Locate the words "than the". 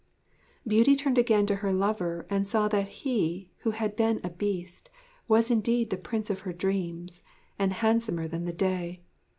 8.27-8.53